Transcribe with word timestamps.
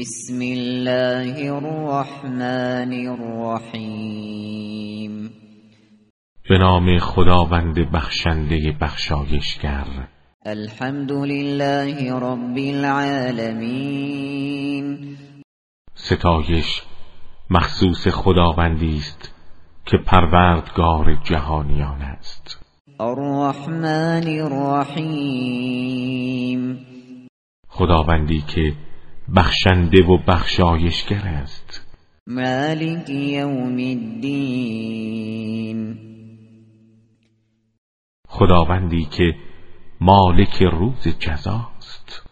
بسم 0.00 0.40
الله 0.40 1.52
الرحمن 1.52 2.92
الرحیم. 3.08 4.50
به 6.48 6.58
نام 6.58 6.98
خداوند 6.98 7.78
بخشنده 7.92 8.76
بخشایشگر. 8.80 9.86
الحمد 10.46 11.12
لله 11.12 12.12
رب 12.12 12.56
العالمین. 12.56 13.96
ستایش 15.94 16.82
مخصوص 17.50 18.08
خداوندی 18.08 18.96
است 18.96 19.34
که 19.86 19.96
پروردگار 20.06 21.14
جهانیان 21.24 22.02
است. 22.02 22.64
الرحمن 23.00 24.28
الرحیم. 24.28 25.64
خداوندی 27.68 28.40
که 28.40 28.72
بخشنده 29.36 30.02
و 30.02 30.18
بخشایشگر 30.28 31.26
است. 31.26 31.86
مالک 32.26 33.10
یوم 33.10 33.76
الدین. 33.76 34.84
خداوندی 38.28 39.04
که 39.04 39.34
مالک 40.00 40.62
روز 40.62 41.08
جزاست 41.18 42.22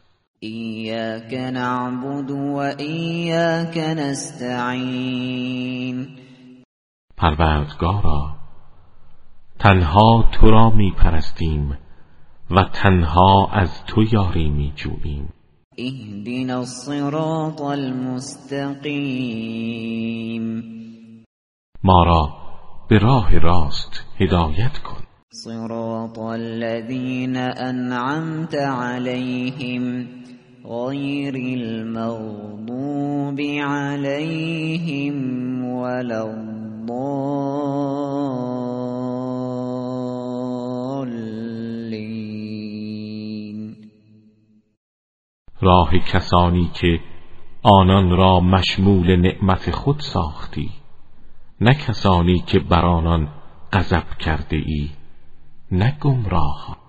ایاک 0.41 1.34
نعبد 1.34 2.31
و 2.31 2.57
ایاک 2.79 3.79
نستعین. 3.79 5.29
پروردگارا 7.17 8.37
تنها 9.59 10.29
تو 10.33 10.51
را 10.51 10.70
می 10.70 10.91
پرستیم 10.91 11.79
و 12.51 12.65
تنها 12.73 13.51
از 13.53 13.84
تو 13.84 14.03
یاری 14.12 14.48
می 14.48 14.73
جوییم 14.77 15.33
اهدنا 15.79 16.59
الصراط 16.59 17.61
المستقیم 17.61 18.83
ما 21.84 22.05
را 22.05 22.28
به 22.91 22.98
راه 22.98 23.39
راست 23.39 24.05
هدایت 24.20 24.78
کن. 24.78 25.03
صراط 25.33 26.19
الذين 26.19 27.37
أنعمت 27.37 28.55
عليهم 28.55 30.06
غير 30.67 31.34
المغضوب 31.34 33.41
عليهم 33.41 35.15
ولا 35.65 36.23
الضالين. 36.23 38.02
راه 45.63 45.99
کسانی 45.99 46.71
که 46.75 47.01
آنان 47.63 48.11
را 48.11 48.41
مشمول 48.41 49.17
نعمت 49.17 49.71
خود 49.71 50.01
ساختی 50.01 50.71
نه 51.61 51.75
کسانی 51.75 52.39
که 52.39 52.59
بر 52.59 52.85
آنان 52.85 53.29
غضب 53.73 54.19
کرده 54.19 54.57
ای 54.57 54.91
نه 55.73 55.97
گمراهان. 56.01 56.81